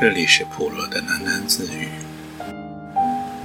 [0.00, 1.88] 这里是普罗的喃喃自语，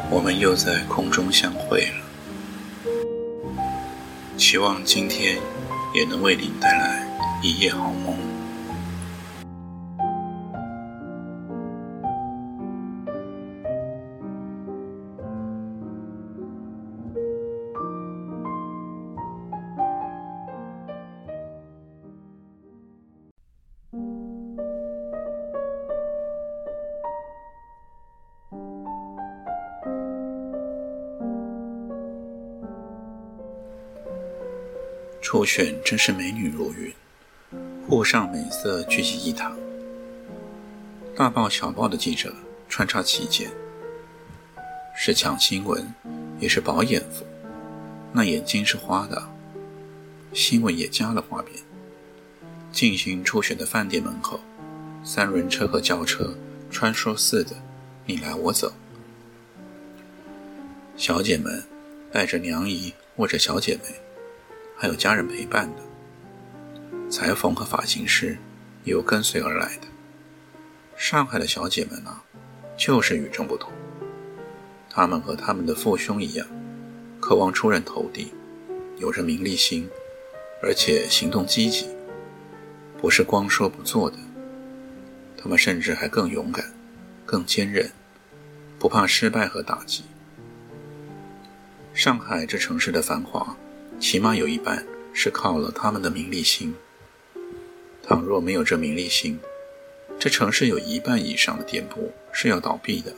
[0.10, 3.64] 我们又在空中相会了。
[4.38, 5.38] 希望今天
[5.94, 7.06] 也能为您带来
[7.42, 8.31] 一夜好梦。
[35.42, 36.94] 初选真是美女如云，
[37.88, 39.58] 沪上美色聚集一堂，
[41.16, 42.32] 大报小报的记者
[42.70, 43.50] 穿插其间，
[44.96, 45.92] 是抢新闻，
[46.40, 47.26] 也是饱眼福。
[48.14, 49.28] 那眼睛是花的，
[50.32, 51.58] 新闻也加了花边。
[52.72, 54.40] 进行初选的饭店门口，
[55.04, 56.36] 三轮车和轿车
[56.70, 57.56] 穿梭似的，
[58.06, 58.72] 你来我走。
[60.96, 61.64] 小姐们
[62.12, 63.90] 带着娘姨或者小姐妹。
[64.82, 68.36] 还有家人陪伴的，裁缝和发型师
[68.84, 69.84] 也有跟随而来的。
[70.98, 72.24] 上海的小姐们啊，
[72.76, 73.72] 就是与众不同。
[74.90, 76.48] 她们和他们的父兄一样，
[77.20, 78.34] 渴望出人头地，
[78.98, 79.88] 有着名利心，
[80.64, 81.88] 而且行动积极，
[83.00, 84.18] 不是光说不做的。
[85.38, 86.74] 她们甚至还更勇敢，
[87.24, 87.88] 更坚韧，
[88.80, 90.06] 不怕失败和打击。
[91.94, 93.56] 上海这城市的繁华。
[94.02, 96.74] 起码有一半是靠了他们的名利心。
[98.02, 99.40] 倘若没有这名利心，
[100.20, 103.14] 这城市有一半以上的店铺是要倒闭的。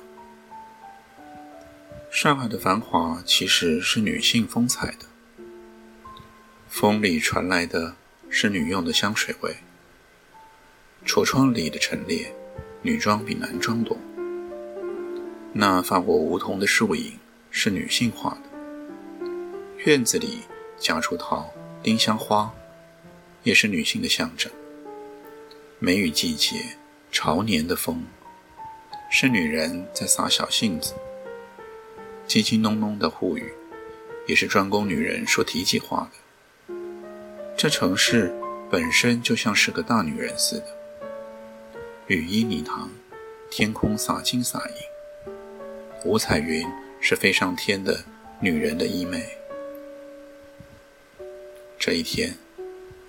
[2.11, 5.05] 上海的繁华其实是女性风采的，
[6.67, 7.95] 风里传来的
[8.29, 9.55] 是女用的香水味，
[11.05, 12.35] 橱窗里的陈列，
[12.81, 13.97] 女装比男装多。
[15.53, 17.17] 那法国梧桐的树影
[17.49, 19.29] 是女性化的，
[19.85, 20.39] 院子里。
[20.83, 21.49] 夹竹桃、
[21.81, 22.53] 丁香花，
[23.43, 24.51] 也是女性的象征。
[25.79, 26.75] 梅雨季节，
[27.09, 28.03] 潮年的风，
[29.09, 30.93] 是女人在撒小性子。
[32.27, 33.53] 叽叽哝哝的沪语，
[34.27, 36.75] 也是专供女人说提起话的。
[37.55, 38.35] 这城市
[38.69, 40.65] 本身就像是个大女人似的，
[42.07, 42.89] 雨衣呢淌，
[43.49, 45.33] 天空洒金洒银，
[46.03, 46.67] 五彩云
[46.99, 48.03] 是飞上天的
[48.41, 49.23] 女人的衣袂。
[51.85, 52.37] 这一天，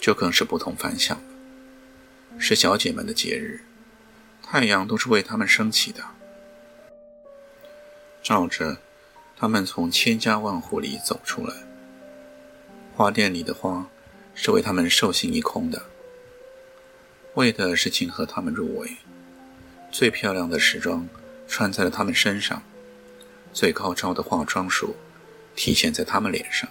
[0.00, 1.22] 就更是不同凡响了。
[2.40, 3.60] 是小姐们的节日，
[4.42, 6.02] 太阳都是为她们升起的，
[8.20, 8.78] 照着
[9.36, 11.54] 她们从千家万户里走出来。
[12.96, 13.88] 花店里的花
[14.34, 15.80] 是为她们寿星一空的，
[17.34, 18.96] 为的是庆贺她们入围。
[19.92, 21.08] 最漂亮的时装
[21.46, 22.60] 穿在了她们身上，
[23.52, 24.96] 最高超的化妆术
[25.54, 26.68] 体现在她们脸上。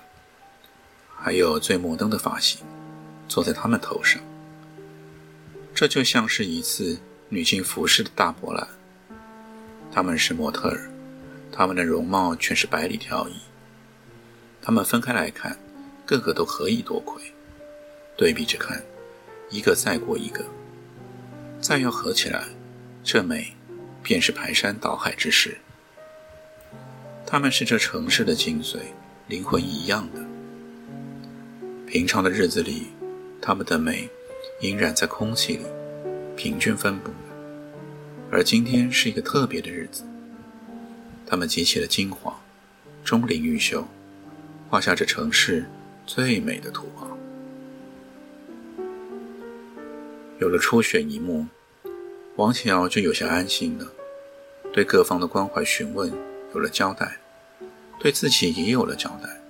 [1.23, 2.59] 还有最摩登的发型，
[3.29, 4.21] 坐在他们头上。
[5.73, 8.67] 这就像是一次女性服饰的大博览。
[9.89, 10.91] 他们是模特儿，
[11.49, 13.35] 他们的容貌全是百里挑一。
[14.61, 15.57] 他们分开来看，
[16.05, 17.21] 个个都可以多亏；
[18.17, 18.83] 对比着看，
[19.49, 20.43] 一个再过一个。
[21.61, 22.43] 再要合起来，
[23.01, 23.55] 这美
[24.01, 25.57] 便是排山倒海之势。
[27.25, 28.79] 他们是这城市的精髓，
[29.29, 30.32] 灵魂一样的。
[31.93, 32.87] 平常的日子里，
[33.39, 34.09] 他们的美
[34.61, 35.65] 隐染在空气里，
[36.35, 37.11] 平均分布。
[38.31, 40.03] 而今天是一个特别的日子，
[41.23, 42.35] 他们集齐了精华，
[43.03, 43.85] 钟灵毓秀，
[44.71, 45.65] 画下这城市
[46.07, 47.07] 最美的图画。
[50.39, 51.45] 有了初选一幕，
[52.37, 53.85] 王启尧就有些安心了，
[54.73, 56.11] 对各方的关怀询问
[56.55, 57.19] 有了交代，
[57.99, 59.42] 对自己也有了交代。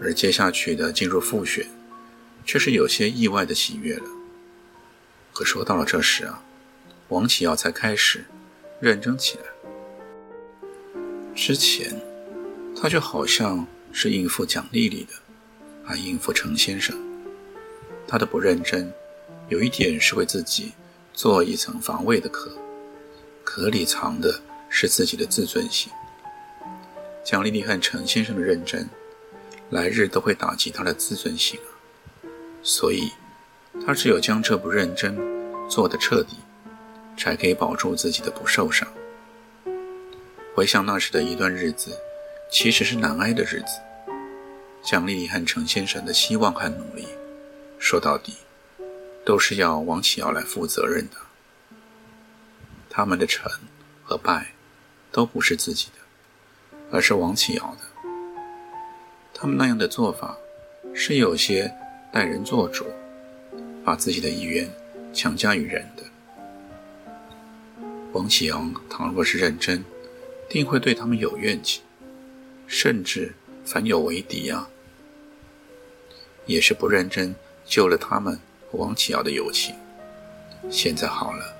[0.00, 1.66] 而接下去的进入复选，
[2.44, 4.04] 却是有些意外的喜悦了。
[5.32, 6.42] 可说到了这时啊，
[7.08, 8.24] 王启耀才开始
[8.80, 9.44] 认真起来。
[11.34, 12.00] 之前，
[12.74, 15.14] 他就好像是应付蒋丽丽的，
[15.84, 16.98] 还应付程先生。
[18.08, 18.92] 他的不认真，
[19.48, 20.72] 有一点是为自己
[21.12, 22.50] 做一层防卫的壳，
[23.44, 25.92] 壳里藏的是自己的自尊心。
[27.24, 28.88] 蒋丽丽和程先生的认真。
[29.70, 31.70] 来日都会打击他的自尊心啊，
[32.62, 33.12] 所以，
[33.86, 35.16] 他只有将这不认真
[35.68, 36.36] 做得彻底，
[37.16, 38.86] 才可以保住自己的不受伤。
[40.54, 41.96] 回想那时的一段日子，
[42.50, 43.80] 其实是难挨的日子。
[44.82, 47.06] 蒋丽丽和程先生的希望和努力，
[47.78, 48.34] 说到底，
[49.24, 51.16] 都是要王启尧来负责任的。
[52.88, 53.48] 他们的成
[54.02, 54.52] 和败
[55.12, 57.89] 都不是自己的，而是王启尧的。
[59.40, 60.36] 他们那样的做法
[60.92, 61.72] 是有些
[62.12, 62.84] 待人做主，
[63.82, 64.68] 把自己的意愿
[65.14, 66.02] 强加于人的。
[68.12, 69.82] 王启阳倘若是认真，
[70.46, 71.80] 定会对他们有怨气，
[72.66, 73.32] 甚至
[73.64, 74.68] 反有为敌啊！
[76.44, 77.34] 也是不认真
[77.64, 78.38] 救了他们
[78.70, 79.74] 和王启尧的友情。
[80.68, 81.56] 现在好了，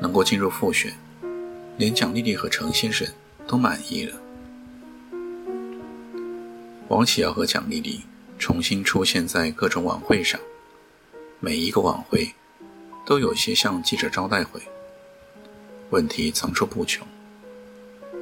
[0.00, 0.94] 能够进入复选，
[1.78, 3.08] 连蒋丽丽和程先生
[3.44, 4.14] 都满意了。
[6.88, 8.00] 王启尧和蒋丽丽
[8.38, 10.40] 重新出现在各种晚会上，
[11.38, 12.32] 每一个晚会
[13.04, 14.58] 都有些像记者招待会。
[15.90, 17.06] 问题层出不穷，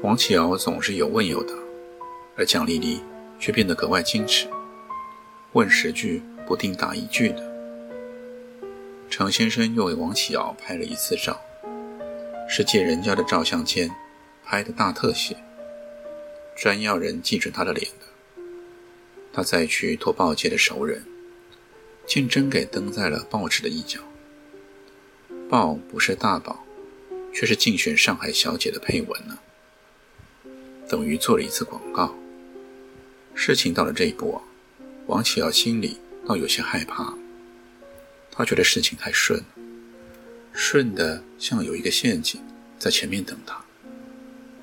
[0.02, 1.54] 王启尧总是有问有答，
[2.36, 3.00] 而蒋丽丽
[3.38, 4.48] 却变得格外矜持，
[5.52, 7.56] 问十句不定答一句的。
[9.08, 11.40] 程先生又为王启尧拍了一次照，
[12.48, 13.88] 是借人家的照相间
[14.44, 15.36] 拍的大特写，
[16.56, 18.05] 专要人记准他的脸的。
[19.36, 21.04] 他再去托报界的熟人，
[22.06, 24.00] 竟真给登在了报纸的一角。
[25.50, 26.64] 报不是大报。
[27.38, 29.38] 却是竞选上海小姐的配文呢，
[30.88, 32.16] 等于做了一次广告。
[33.34, 34.40] 事情到了这一步，
[35.06, 37.12] 王启尧心里倒有些害怕。
[38.30, 39.44] 他觉得事情太顺，
[40.54, 42.40] 顺的像有一个陷阱
[42.78, 43.62] 在前面等他。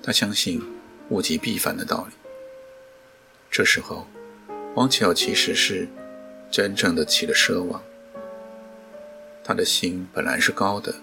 [0.02, 0.60] 他相信
[1.10, 2.16] 物极必反的道理。
[3.52, 4.08] 这时候，
[4.76, 5.88] 王巧其实是
[6.50, 7.82] 真正的起了奢望。
[9.44, 10.94] 他的心本来是高的。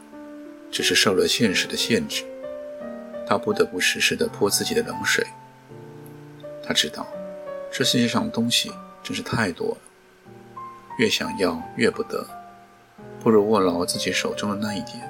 [0.73, 2.23] 只是受了现实的限制，
[3.27, 5.27] 他不得不时时地泼自己的冷水。
[6.63, 7.05] 他知道，
[7.73, 8.71] 这世界上东西
[9.03, 9.79] 真是太多了，
[10.97, 12.25] 越想要越不得，
[13.21, 15.03] 不如握牢自己手中的那一点，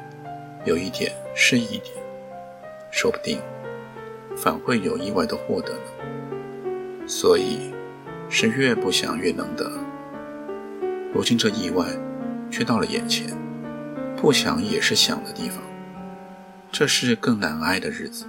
[0.64, 1.94] 有一点是一点，
[2.90, 3.38] 说不定
[4.34, 7.06] 反会有意外的获得呢。
[7.06, 7.70] 所以，
[8.30, 9.70] 是越不想越能得。
[11.12, 11.84] 如今这意外，
[12.50, 13.36] 却到了眼前。
[14.16, 15.62] 不想也是想的地方，
[16.70, 18.26] 这是更难挨的日子。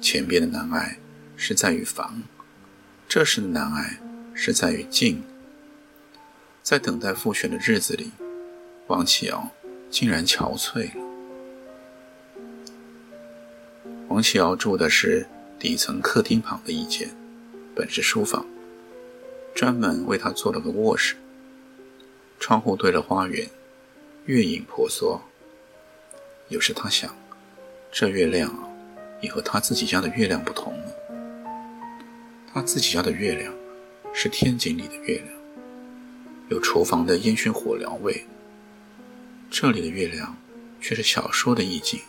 [0.00, 0.98] 前边的难挨
[1.36, 2.22] 是在于防，
[3.08, 3.98] 这时的难挨
[4.34, 5.22] 是在于静。
[6.60, 8.10] 在等待复选的日子里，
[8.88, 9.48] 王启尧
[9.90, 11.04] 竟然憔悴了。
[14.08, 15.24] 王启尧住的是
[15.56, 17.08] 底层客厅旁的一间，
[17.76, 18.44] 本是书房，
[19.54, 21.14] 专门为他做了个卧室，
[22.40, 23.48] 窗户对着花园。
[24.26, 25.20] 月影婆娑。
[26.48, 27.14] 有时他想，
[27.92, 28.50] 这月亮，
[29.20, 30.94] 也和他自己家的月亮不同了。
[32.52, 33.52] 他自己家的月亮
[34.12, 35.28] 是天井里的月亮，
[36.48, 38.26] 有厨房的烟熏火燎味。
[39.50, 40.36] 这里的月亮
[40.80, 42.00] 却是小说的意境，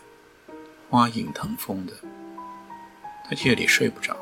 [0.90, 1.92] 花影腾风的。
[3.28, 4.16] 他夜里睡不着，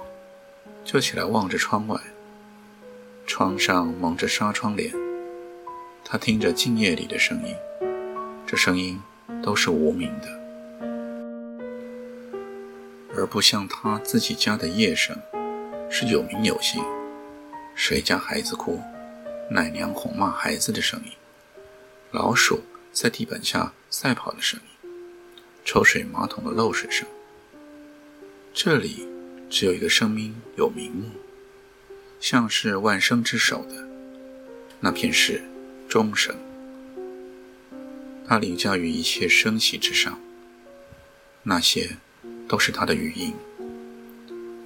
[0.84, 2.00] 就起来望着窗外，
[3.26, 4.92] 窗上蒙着纱窗帘。
[6.04, 7.54] 他听着静夜里的声音。
[8.46, 9.00] 这声音
[9.42, 10.28] 都是无名的，
[13.16, 15.16] 而不像他自己家的夜声，
[15.90, 16.84] 是有名有姓。
[17.74, 18.78] 谁家孩子哭，
[19.50, 21.12] 奶娘哄骂孩子的声音，
[22.12, 22.60] 老鼠
[22.92, 24.90] 在地板下赛跑的声音，
[25.64, 27.08] 抽水马桶的漏水声。
[28.52, 29.08] 这里
[29.48, 31.10] 只有一个声音有名目，
[32.24, 33.86] 像是万生之首的，
[34.80, 35.42] 那便是
[35.86, 36.34] 钟声。
[38.26, 40.18] 他凌驾于一切声息之上，
[41.42, 41.98] 那些
[42.48, 43.34] 都是他的语音，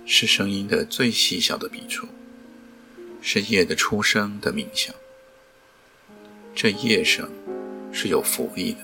[0.07, 2.07] 是声音的最细小的笔触，
[3.21, 4.95] 是夜的出生的冥想。
[6.55, 7.29] 这夜声
[7.91, 8.79] 是有浮力的，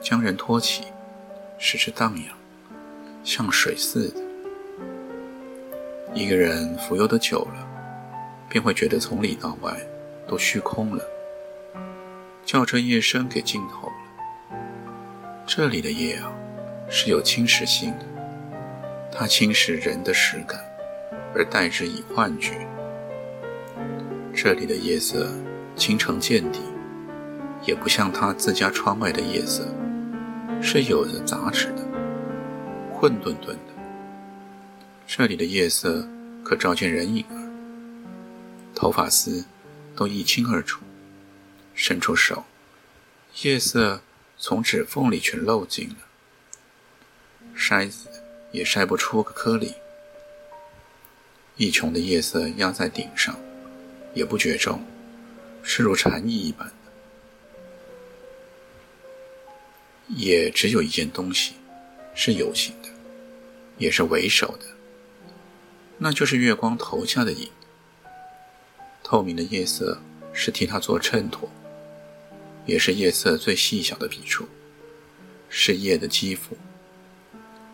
[0.00, 0.84] 将人托起，
[1.58, 2.34] 使之荡漾，
[3.22, 4.22] 像水似的。
[6.14, 7.68] 一个人浮游的久了，
[8.52, 9.74] 便会觉得从里到外
[10.28, 11.02] 都虚空了。
[12.44, 14.58] 叫这夜深给浸透了。
[15.46, 16.30] 这里的夜啊，
[16.90, 18.04] 是有侵蚀性的，
[19.10, 20.60] 它侵蚀人的实感，
[21.34, 22.52] 而代之以幻觉。
[24.34, 25.32] 这里的夜色
[25.74, 26.60] 清澄见底，
[27.64, 29.66] 也不像他自家窗外的夜色，
[30.60, 31.82] 是有着杂质的，
[32.92, 33.72] 混沌沌的。
[35.06, 36.06] 这里的夜色
[36.44, 37.40] 可照见人影儿，
[38.74, 39.44] 头发丝
[39.94, 40.80] 都一清二楚。
[41.74, 42.44] 伸出手，
[43.42, 44.02] 夜色
[44.36, 45.96] 从指缝里全漏进了，
[47.56, 48.10] 筛子
[48.52, 49.72] 也筛不出个颗粒。
[51.56, 53.34] 一穹的夜色压在顶上，
[54.14, 54.84] 也不觉重，
[55.62, 56.74] 是如蝉翼一般的。
[60.08, 61.54] 也只有一件东西
[62.14, 62.88] 是有形的，
[63.78, 64.66] 也是为首的，
[65.96, 67.50] 那就是月光投下的影。
[69.12, 69.98] 透明的夜色
[70.32, 71.46] 是替它做衬托，
[72.64, 74.48] 也是夜色最细小的笔触，
[75.50, 76.56] 是夜的肌肤。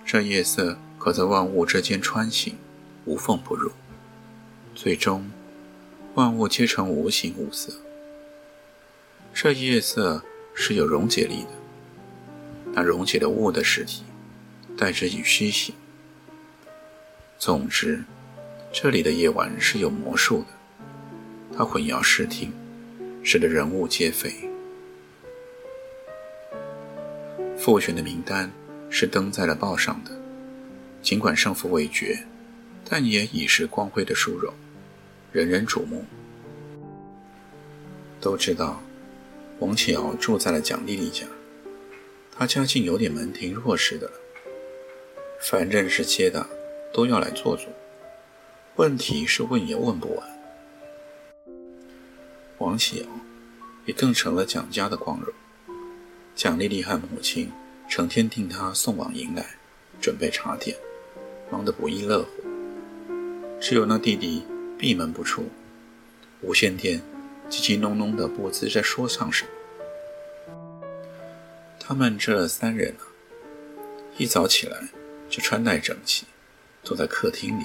[0.05, 2.57] 这夜色可在万物之间穿行，
[3.05, 3.71] 无缝不入，
[4.75, 5.31] 最终
[6.15, 7.73] 万物皆成无形无色。
[9.33, 10.21] 这夜色
[10.53, 11.51] 是有溶解力的，
[12.73, 14.03] 那溶解了物的实体，
[14.77, 15.73] 代之以虚形。
[17.39, 18.03] 总之，
[18.73, 20.58] 这里的夜晚是有魔术的。
[21.59, 22.53] 他混淆视听，
[23.25, 24.33] 使得人物皆非。
[27.59, 28.49] 复选的名单
[28.89, 30.13] 是登在了报上的，
[31.03, 32.17] 尽管胜负未决，
[32.89, 34.55] 但也已是光辉的殊荣，
[35.33, 36.05] 人人瞩目。
[38.21, 38.81] 都知道，
[39.59, 41.27] 王启尧住在了蒋丽丽家，
[42.31, 44.13] 他家境有点门庭若市的了。
[45.41, 46.47] 反正是接的，
[46.93, 47.67] 都要来坐坐，
[48.77, 50.38] 问题是问也问不完。
[52.69, 53.07] 王启尧
[53.87, 55.33] 也更成了蒋家的光荣。
[56.35, 57.51] 蒋丽丽和母亲
[57.89, 59.57] 成天替他送往迎来，
[60.03, 60.77] 准备茶点，
[61.51, 62.29] 忙得不亦乐乎。
[63.59, 64.45] 只有那弟弟
[64.79, 65.49] 闭门不出，
[66.43, 67.01] 无线电
[67.49, 69.51] 叽叽哝哝的不知在说唱什么。
[71.81, 73.09] 他们这三人啊，
[74.19, 74.89] 一早起来
[75.31, 76.27] 就穿戴整齐，
[76.85, 77.65] 坐在客厅里，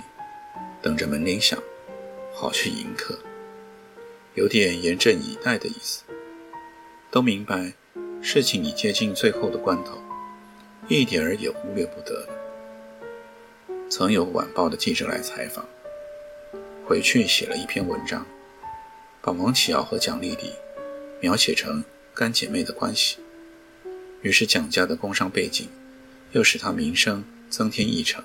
[0.82, 1.62] 等着门铃响，
[2.34, 3.20] 好去迎客。
[4.36, 6.02] 有点严阵以待的意思，
[7.12, 7.74] 都明白
[8.20, 10.02] 事情已接近最后的关头，
[10.88, 12.28] 一点儿也忽略不得。
[13.92, 15.64] 曾有晚报的记者来采访，
[16.84, 18.26] 回去写了一篇文章，
[19.22, 20.52] 把王启尧和蒋丽丽
[21.22, 21.84] 描写成
[22.16, 23.18] 干姐妹的关系，
[24.24, 25.70] 于是蒋家的工商背景
[26.32, 28.24] 又使他名声增添一成。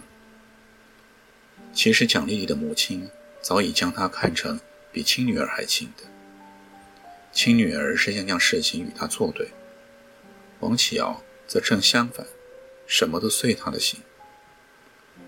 [1.75, 3.11] 其实蒋丽丽的母亲
[3.43, 4.59] 早已将她看成。
[4.99, 6.03] 比亲女儿还亲的，
[7.33, 9.49] 亲女儿是想将事情与他作对，
[10.59, 12.27] 王启尧则正相反，
[12.85, 14.01] 什么都遂他的心。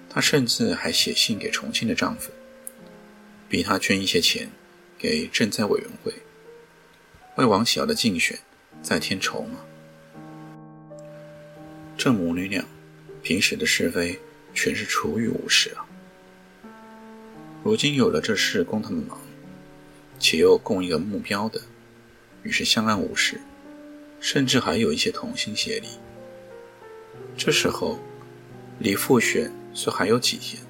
[0.09, 2.33] 她甚至还写信给重庆的丈夫，
[3.49, 4.50] 逼他捐一些钱
[4.99, 6.12] 给赈灾委员会，
[7.37, 8.37] 为王启尧的竞选
[8.83, 9.61] 再添筹码。
[11.97, 12.65] 这母女俩
[13.23, 14.19] 平时的是非
[14.53, 15.87] 全是出于无事啊，
[17.62, 19.17] 如今有了这事供他们忙。
[20.21, 21.61] 且又共一个目标的，
[22.45, 23.41] 于是相安无事，
[24.21, 25.89] 甚至还有一些同心协力。
[27.37, 27.99] 这时候，
[28.79, 30.62] 离复选虽还有几天，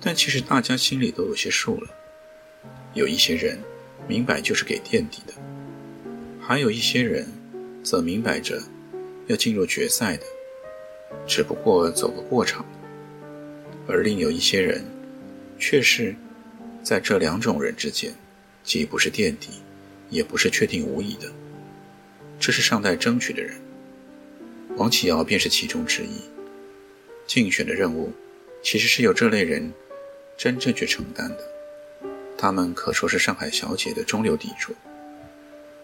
[0.00, 1.88] 但其实大家心里都有些数了。
[2.94, 3.58] 有一些人
[4.08, 5.32] 明摆就是给垫底的，
[6.40, 7.26] 还有一些人
[7.84, 8.60] 则明摆着
[9.28, 10.24] 要进入决赛的，
[11.26, 12.66] 只不过走个过场。
[13.86, 14.84] 而另有一些人，
[15.58, 16.14] 却是
[16.82, 18.12] 在这两种人之间。
[18.68, 19.48] 既不是垫底，
[20.10, 21.32] 也不是确定无疑的，
[22.38, 23.58] 这是尚待争取的人。
[24.76, 26.20] 王启尧便是其中之一。
[27.26, 28.12] 竞选的任务，
[28.62, 29.72] 其实是由这类人
[30.36, 31.38] 真正去承担的。
[32.36, 34.74] 他们可说是上海小姐的中流砥柱，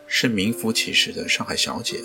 [0.07, 2.03] 是名副其实的上海小姐。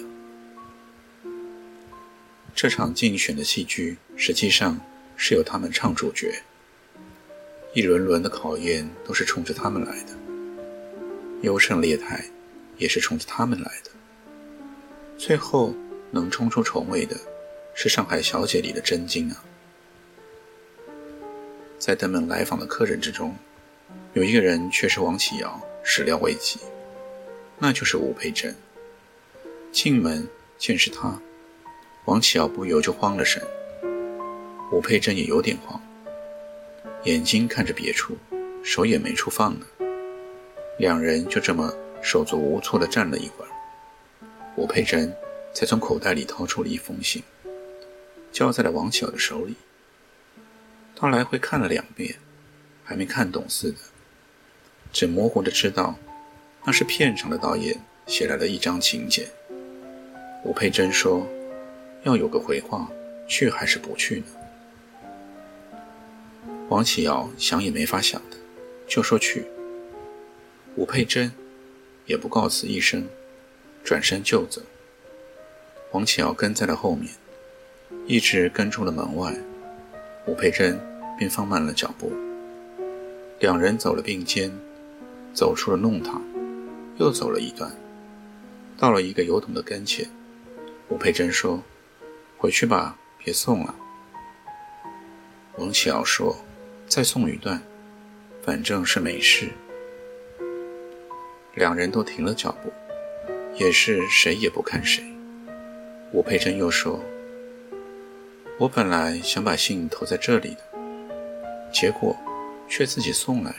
[2.56, 4.80] 这场竞选的戏剧，实际上
[5.18, 6.42] 是由他们唱主角。
[7.74, 10.19] 一轮轮的考验，都是冲着他们来的。
[11.42, 12.24] 优胜劣汰，
[12.78, 13.92] 也是冲着他们来的。
[15.18, 15.74] 最后
[16.12, 17.16] 能冲出重围的，
[17.74, 19.44] 是上海小姐里的真金啊！
[21.78, 23.36] 在登门来访的客人之中，
[24.14, 26.60] 有一个人却是王启尧始料未及，
[27.58, 28.56] 那就是吴佩珍。
[29.72, 30.28] 进门
[30.58, 31.22] 见是他，
[32.06, 33.42] 王启尧不由就慌了神。
[34.72, 35.82] 吴佩珍也有点慌，
[37.04, 38.18] 眼睛看着别处，
[38.64, 39.66] 手也没处放呢。
[40.80, 41.72] 两人就这么
[42.02, 43.52] 手足无措地站了一会儿，
[44.56, 45.14] 吴佩珍
[45.54, 47.22] 才从口袋里掏出了一封信，
[48.32, 49.56] 交在了王巧的手里。
[50.96, 52.16] 他来回看了两遍，
[52.86, 53.78] 还没看懂似的，
[54.94, 55.96] 只模糊地知道
[56.64, 59.28] 那是片场的导演写来了一张请柬。
[60.46, 61.28] 吴佩珍说
[62.04, 62.90] ：“要有个回话，
[63.28, 64.26] 去还是不去呢？”
[66.70, 68.38] 王启尧想也没法想的，
[68.88, 69.46] 就说去。
[70.80, 71.30] 吴佩珍
[72.06, 73.06] 也不告辞一声，
[73.84, 74.62] 转身就走。
[75.92, 77.12] 王启尧跟在了后面，
[78.08, 79.36] 一直跟出了门外。
[80.26, 80.80] 吴佩珍
[81.18, 82.14] 便放慢了脚步。
[83.42, 84.50] 两人走了并肩，
[85.34, 86.24] 走出了弄堂，
[86.98, 87.70] 又走了一段，
[88.78, 90.08] 到了一个油桶的跟前。
[90.88, 91.62] 吴佩珍说
[92.40, 93.76] ：“回去吧，别送了。”
[95.60, 96.38] 王启尧说
[96.88, 97.62] ：“再送一段，
[98.42, 99.50] 反正是没事。”
[101.56, 102.72] 两人都停了脚步，
[103.56, 105.04] 也是谁也不看谁。
[106.12, 107.04] 吴佩珍又说
[108.58, 110.60] ：“我本来想把信投在这里的，
[111.74, 112.16] 结果
[112.68, 113.58] 却自己送来了。”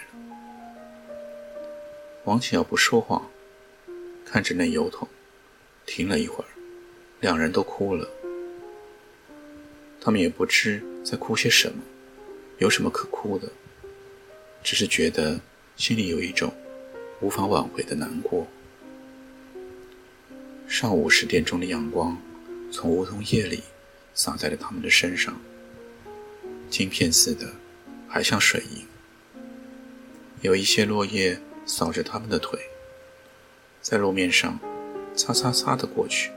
[2.24, 3.22] 王启尧不说话，
[4.24, 5.06] 看着那邮筒，
[5.84, 6.48] 停了一会儿，
[7.20, 8.08] 两人都哭了。
[10.00, 11.82] 他们也不知在哭些什么，
[12.58, 13.48] 有什么可哭的，
[14.62, 15.38] 只是觉得
[15.76, 16.52] 心里有一种。
[17.20, 18.46] 无法挽回的难过。
[20.66, 22.16] 上午十点钟的阳光，
[22.72, 23.62] 从梧桐叶里
[24.14, 25.38] 洒在了他们的身上，
[26.70, 27.52] 晶片似的，
[28.08, 28.86] 还像水银。
[30.40, 32.58] 有一些落叶扫着他们的腿，
[33.82, 34.58] 在路面上
[35.14, 36.30] 擦擦擦的过去。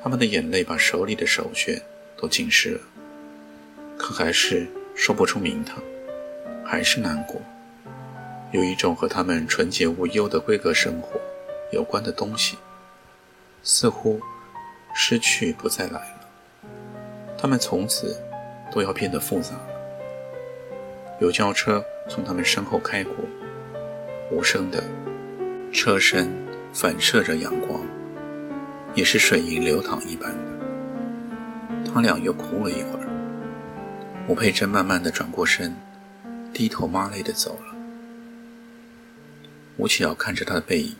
[0.00, 1.82] 他们的眼泪把手里的手绢
[2.16, 2.80] 都浸湿了，
[3.98, 5.82] 可还是说不出名堂，
[6.64, 7.42] 还是难过。
[8.50, 11.20] 有一种和他们纯洁无忧的规格生活
[11.70, 12.56] 有关的东西，
[13.62, 14.20] 似乎
[14.94, 16.20] 失去不再来了。
[17.36, 18.18] 他们从此
[18.72, 19.68] 都要变得复杂了。
[21.20, 23.14] 有轿车从他们身后开过，
[24.30, 24.82] 无声的
[25.70, 26.32] 车身
[26.72, 27.82] 反射着阳光，
[28.94, 31.92] 也是水银流淌一般的。
[31.92, 33.06] 他俩又哭了一会儿。
[34.26, 35.76] 吴佩珍慢慢的转过身，
[36.52, 37.77] 低头抹泪的走了。
[39.78, 40.96] 吴启尧看着他的背影，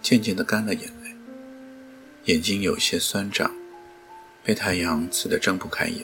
[0.00, 1.14] 渐渐地干了眼泪，
[2.24, 3.54] 眼睛有些酸胀，
[4.42, 6.02] 被太阳刺得睁不开眼。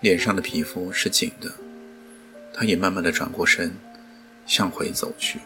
[0.00, 1.52] 脸上的皮肤是紧的，
[2.54, 3.76] 他也慢慢地转过身，
[4.46, 5.38] 向回走去。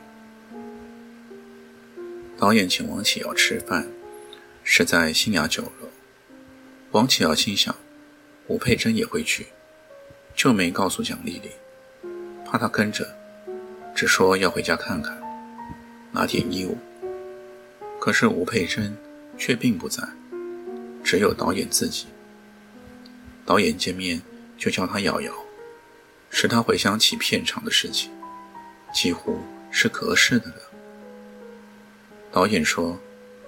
[2.38, 3.88] 导演请王启尧吃饭，
[4.62, 5.88] 是在新雅酒楼。
[6.92, 7.74] 王启尧心想，
[8.46, 9.46] 吴佩珍也会去，
[10.36, 11.50] 就没告诉蒋丽丽，
[12.46, 13.04] 怕她跟着，
[13.96, 15.23] 只说要回家看看。
[16.14, 16.78] 拿点衣物，
[17.98, 18.96] 可是吴佩珍
[19.36, 20.00] 却并不在，
[21.02, 22.06] 只有导演自己。
[23.44, 24.22] 导演见面
[24.56, 25.32] 就叫他瑶瑶，
[26.30, 28.12] 使他回想起片场的事情，
[28.94, 29.40] 几乎
[29.72, 30.56] 是隔世的了。
[32.30, 32.96] 导演说：“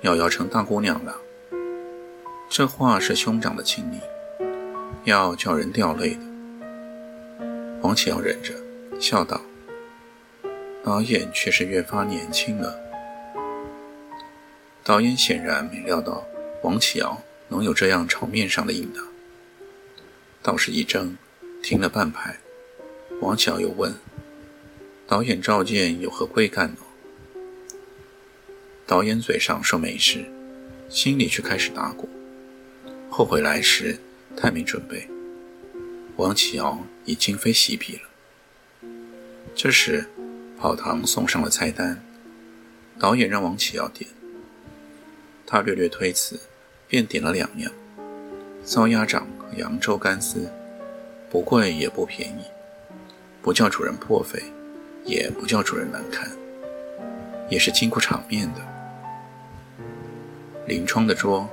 [0.02, 1.16] 瑶瑶成大姑娘了。”
[2.50, 4.00] 这话是兄长的亲昵，
[5.04, 6.20] 要叫人掉泪的。
[7.82, 8.52] 王启尧忍着，
[9.00, 9.40] 笑道。
[10.86, 12.78] 导演却是越发年轻了。
[14.84, 16.24] 导演显然没料到
[16.62, 19.00] 王启尧能有这样场面上的应答，
[20.44, 21.16] 倒是一怔，
[21.60, 22.38] 停了半拍。
[23.20, 23.92] 王启尧又问
[25.08, 26.76] ：“导演召见有何贵干呢？”
[28.86, 30.24] 导演嘴上说没事，
[30.88, 32.08] 心里却开始打鼓，
[33.10, 33.98] 后悔来时
[34.36, 35.08] 太没准备。
[36.14, 38.02] 王启尧已今非昔比了。
[39.52, 40.08] 这时。
[40.66, 42.02] 跑堂送上了菜单，
[42.98, 44.10] 导演让王启要点，
[45.46, 46.40] 他略略推辞，
[46.88, 47.70] 便点了两样：
[48.64, 50.50] 糟鸭掌和扬州干丝，
[51.30, 52.42] 不贵也不便宜，
[53.40, 54.42] 不叫主人破费，
[55.04, 56.28] 也不叫主人难堪，
[57.48, 58.60] 也是经过场面的。
[60.66, 61.48] 临窗的桌，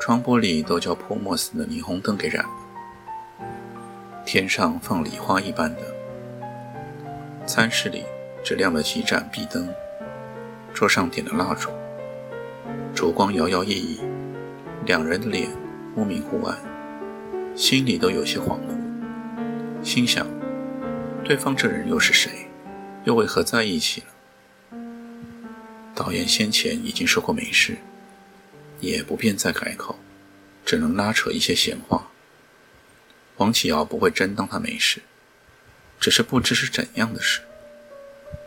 [0.00, 3.44] 窗玻璃都叫泼墨似的霓虹灯给染了，
[4.24, 5.82] 天上放礼花一般的，
[7.46, 8.02] 餐室里。
[8.44, 9.66] 只亮了几盏壁灯，
[10.74, 11.70] 桌上点了蜡烛，
[12.94, 13.98] 烛光摇摇曳曳，
[14.84, 15.50] 两人的脸
[15.94, 16.58] 忽明忽暗，
[17.56, 20.26] 心里都有些恍惚，心想：
[21.24, 22.50] 对方这人又是谁？
[23.04, 24.78] 又为何在一起了？
[25.94, 27.78] 导演先前已经说过没事，
[28.78, 29.98] 也不便再改口，
[30.66, 32.08] 只能拉扯一些闲话。
[33.38, 35.00] 王启尧不会真当他没事，
[35.98, 37.40] 只是不知是怎样的事。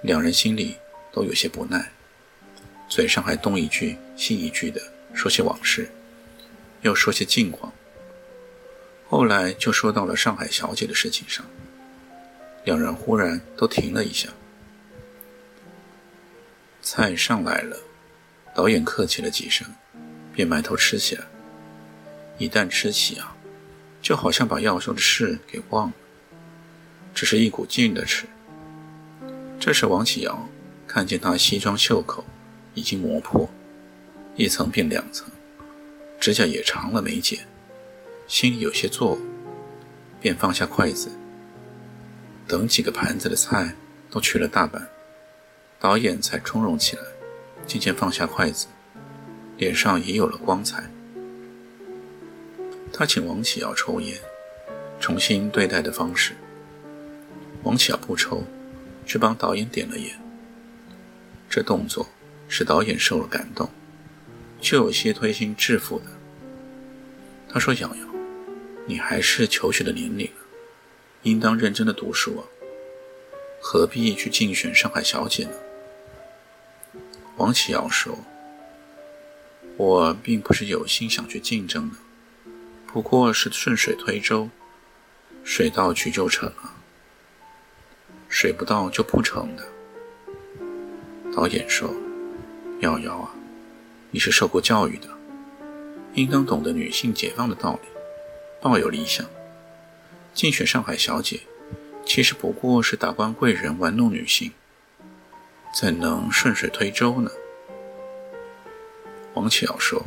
[0.02, 0.76] 两人心里
[1.12, 1.92] 都有些不耐，
[2.88, 4.82] 嘴上还东一句西一句的
[5.14, 5.90] 说些往事，
[6.82, 7.74] 又说些近况。
[9.10, 11.46] 后来就说到了上海小姐的事情上，
[12.66, 14.30] 两人忽然都停了一下。
[16.82, 17.78] 菜上来了，
[18.56, 19.68] 导演客气了几声，
[20.34, 21.24] 便埋头吃起来。
[22.38, 23.36] 一旦吃起啊，
[24.02, 25.94] 就好像把要说的事给忘了，
[27.16, 28.26] 只是一股劲的吃。
[29.60, 30.48] 这时，王启尧
[30.88, 32.24] 看见他西装袖口
[32.74, 33.50] 已经磨破，
[34.36, 35.28] 一层变两层，
[36.20, 37.40] 指甲也长了没剪，
[38.28, 39.20] 心里有些作呕，
[40.22, 41.10] 便放下筷子。
[42.48, 43.76] 等几个盘子的菜
[44.10, 44.88] 都去了大半，
[45.80, 47.02] 导演才从容起来，
[47.66, 48.68] 渐渐放下筷子，
[49.58, 50.90] 脸上也有了光彩，
[52.94, 54.18] 他请王启尧抽烟，
[55.00, 56.38] 重新对待的方式。
[57.64, 58.44] 王启尧不抽，
[59.08, 60.20] 去帮导演点了烟。
[61.50, 62.08] 这动作
[62.48, 63.72] 使导演受了感动，
[64.62, 66.06] 却有些推心置腹的。
[67.50, 68.08] 他说：“瑶瑶，
[68.86, 70.42] 你还是求学的年龄了，
[71.24, 72.44] 应当认真的读书啊，
[73.62, 75.54] 何必去竞选上海小姐呢？”
[77.38, 78.20] 王启尧说
[79.78, 81.96] ：“我并不是有心想去竞争的。”
[82.88, 84.50] 不过是顺水推舟，
[85.44, 86.77] 水到渠就成了，
[88.30, 89.64] 水不到就不成的。
[91.36, 91.94] 导演说
[92.82, 93.34] ：“瑶瑶啊，
[94.12, 95.08] 你是受过教育的，
[96.14, 97.88] 应当懂得女性解放的道理，
[98.62, 99.26] 抱有理想。
[100.34, 101.42] 竞选上海小姐，
[102.06, 104.52] 其实不过是达官贵人玩弄女性，
[105.74, 107.32] 怎能顺水推舟呢？”
[109.36, 110.06] 王启尧说。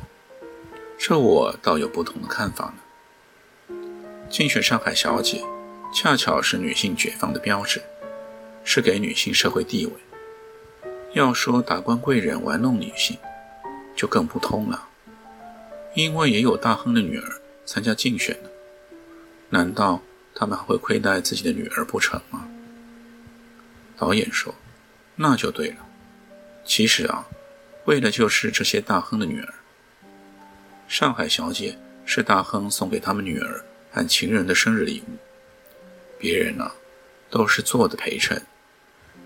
[1.02, 3.74] 这我倒有不同的看法呢。
[4.28, 5.42] 竞选上海小姐，
[5.94, 7.82] 恰巧是女性解放的标志，
[8.64, 9.92] 是给女性社会地位。
[11.12, 13.16] 要说达官贵人玩弄女性，
[13.96, 14.88] 就更不通了，
[15.94, 18.48] 因为也有大亨的女儿参加竞选呢。
[19.48, 20.00] 难道
[20.34, 22.46] 他们还会亏待自己的女儿不成吗？
[23.96, 24.54] 导演说
[25.16, 25.76] ：“那就对了。
[26.64, 27.26] 其实啊，
[27.86, 29.54] 为的就是这些大亨的女儿。”
[30.86, 35.16] 上海小姐是大亨送给他们女儿和情人的生日礼物，
[36.18, 36.70] 别人呢，
[37.30, 38.44] 都是做的陪衬，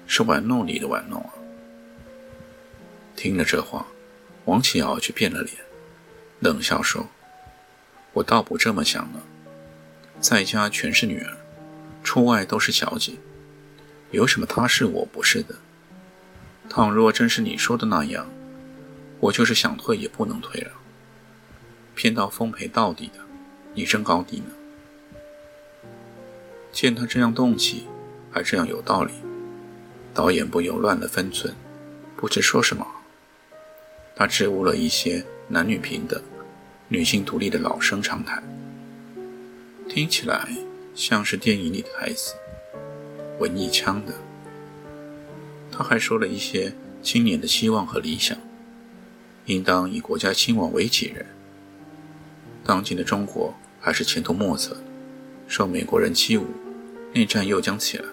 [0.07, 1.33] 是玩弄你的玩弄啊！
[3.17, 3.87] 听了这话，
[4.45, 5.57] 王启尧却变了脸，
[6.40, 7.09] 冷笑说
[8.12, 9.21] ：“我倒不这么想呢，
[10.21, 11.37] 在家全是女儿，
[12.03, 13.14] 出外都是小姐，
[14.11, 15.55] 有什么他是我不是的？
[16.69, 18.31] 倘若真是你说的那样，
[19.21, 20.73] 我就是想退也不能退了。”
[21.95, 23.21] 骗到奉陪到底的，
[23.73, 24.47] 你争高低呢？
[26.73, 27.87] 见他这样动气，
[28.35, 29.12] 还这样有道理，
[30.12, 31.55] 导演不由乱了分寸，
[32.16, 32.85] 不知说什么。
[34.16, 36.20] 他支吾了一些男女平等、
[36.88, 38.42] 女性独立的老生常谈，
[39.88, 40.49] 听起来
[40.97, 42.35] 像是电影里的台词，
[43.38, 44.12] 文艺腔的。
[45.70, 46.73] 他还说了一些
[47.05, 48.37] 青年的希望和理想，
[49.47, 51.25] 应当以国家兴亡为己任。
[52.64, 54.77] 当今的中国还是前途莫测，
[55.47, 56.42] 受美国人欺侮，
[57.12, 58.05] 内战又将起来，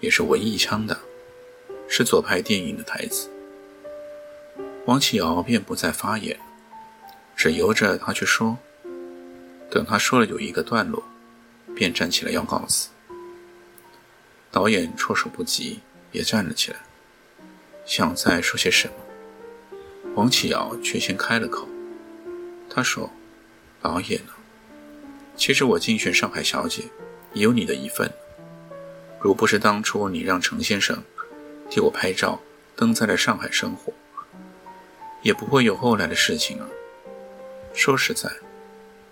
[0.00, 0.98] 也是文艺腔的，
[1.88, 3.30] 是左派电影的台词。
[4.84, 6.38] 王启尧便不再发言，
[7.34, 8.58] 只由着他去说。
[9.70, 11.02] 等他说了有一个段落，
[11.74, 12.90] 便站起来要告辞。
[14.50, 15.80] 导演措手不及，
[16.12, 16.78] 也站了起来，
[17.84, 18.94] 想再说些什么。
[20.14, 21.68] 王启尧却先开了口，
[22.70, 23.10] 他说。
[23.82, 24.32] 导演呢？
[25.36, 26.82] 其实我竞选上海小姐，
[27.34, 28.10] 也有你的一份。
[29.26, 31.02] 如不是当初你让程先生
[31.68, 32.40] 替我拍照
[32.76, 33.92] 登在了《上海生活》，
[35.20, 36.66] 也不会有后来的事情啊。
[37.74, 38.30] 说实在，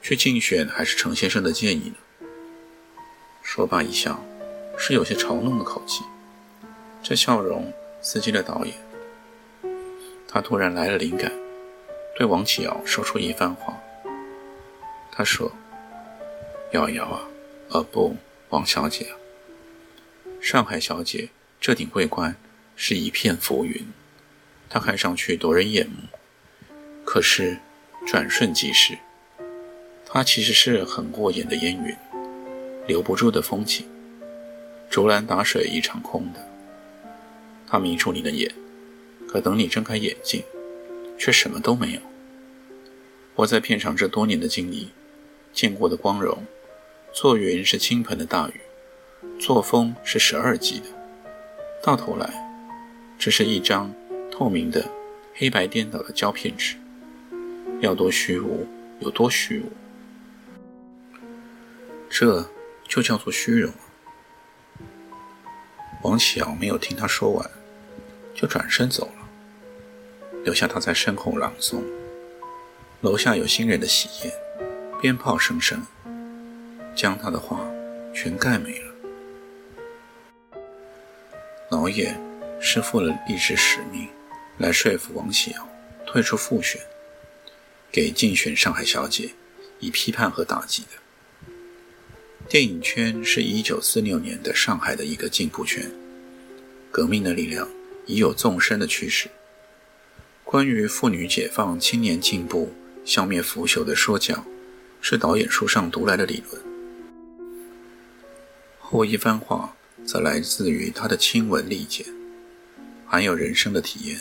[0.01, 2.29] 去竞选还是程先生的建议呢。
[3.43, 4.25] 说罢一笑，
[4.79, 6.05] 是有些嘲弄的口气。
[7.03, 8.73] 这笑容刺激了导演，
[10.29, 11.33] 他突然来了灵感，
[12.17, 13.77] 对王启尧说出一番话。
[15.11, 15.51] 他说
[16.71, 17.21] ：“瑶瑶啊，
[17.71, 18.17] 呃不，
[18.51, 19.09] 王小姐，
[20.45, 22.37] 上海小姐这顶桂冠
[22.77, 23.83] 是一片浮云，
[24.69, 25.95] 它看上去夺人眼目，
[27.03, 27.57] 可是
[28.07, 28.99] 转瞬即逝。
[30.05, 31.97] 它其实是很过眼的烟云，
[32.87, 33.87] 留不住的风景，
[34.91, 36.47] 竹篮打水一场空的。
[37.67, 38.55] 它迷住你的眼，
[39.27, 40.43] 可等你睁开眼睛，
[41.19, 42.01] 却什么都没有。
[43.37, 44.91] 我在片场这多年的经历。”
[45.55, 46.45] 见过的光荣，
[47.15, 48.61] 做云是倾盆的大雨，
[49.45, 50.87] 作风是十二级的，
[51.83, 52.33] 到头来，
[53.19, 53.93] 只是一张
[54.33, 54.83] 透明的、
[55.35, 56.77] 黑白颠倒的胶片纸，
[57.81, 58.67] 要多虚无
[59.01, 59.71] 有多虚无，
[62.09, 62.49] 这
[62.89, 63.71] 就叫做虚荣。
[66.03, 67.51] 王启尧没有听他说完，
[68.35, 69.29] 就转身走了，
[70.43, 71.83] 留下他在身后朗诵。
[73.03, 74.33] 楼下有新人的喜宴。
[75.03, 75.83] 鞭炮声声，
[76.97, 77.61] 将他的话
[78.15, 78.94] 全盖没了。
[81.75, 82.17] 导演
[82.61, 84.09] 是负了历史使命，
[84.59, 85.69] 来说服王启尧
[86.07, 86.81] 退出复选，
[87.91, 89.31] 给竞选上海小姐
[89.81, 90.89] 以批判和打击的。
[92.49, 95.91] 电影圈是一九四六年的上海的一个进步圈，
[96.93, 97.69] 革命的力量
[98.07, 99.29] 已有纵深的趋势。
[100.45, 102.73] 关于妇女解放、青年进步、
[103.05, 104.45] 消灭腐朽的说教。
[105.01, 106.63] 是导演书上读来的理论，
[108.79, 112.07] 后一番话则来自于他的亲闻力见，
[113.07, 114.21] 含有人生的体验。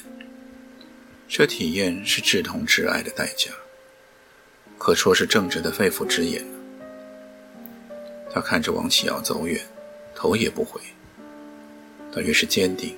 [1.28, 3.52] 这体验是志同挚爱的代价，
[4.78, 6.46] 可说是正直的肺腑之言。
[8.32, 9.60] 他看着王启尧走远，
[10.16, 10.80] 头也不回。
[12.14, 12.96] 他越是坚定，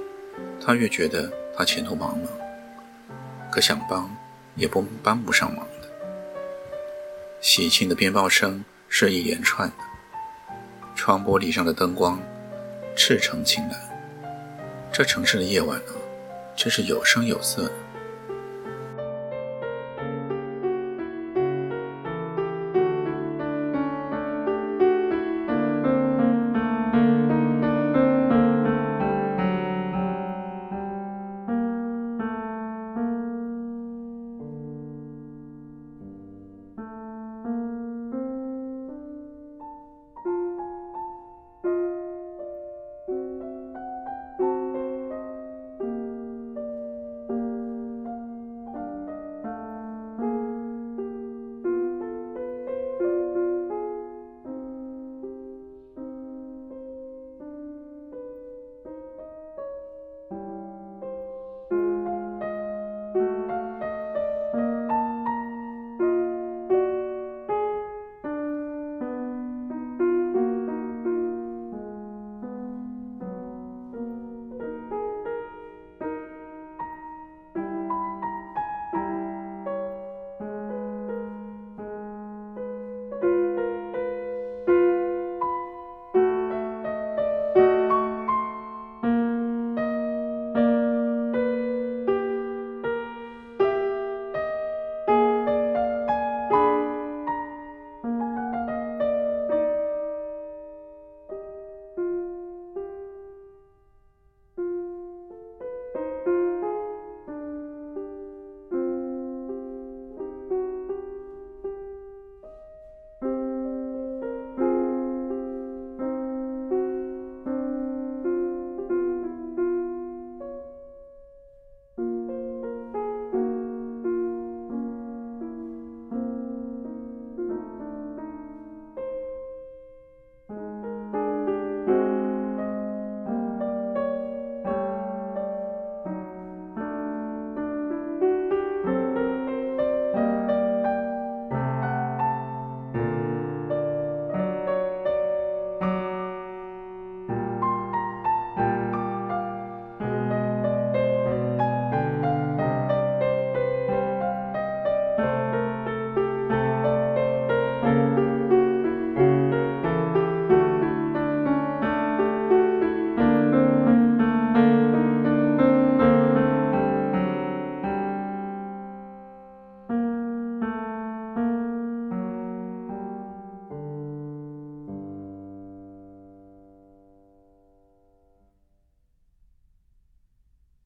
[0.62, 2.28] 他越觉得他前途茫茫，
[3.52, 4.14] 可想帮
[4.56, 5.90] 也不帮不上忙的。
[7.42, 9.76] 喜庆的鞭炮声是一连串的，
[10.96, 12.22] 窗玻璃上的灯光
[12.96, 13.78] 赤橙青蓝，
[14.92, 15.92] 这城市的夜晚呢，
[16.56, 17.70] 却是有声有色。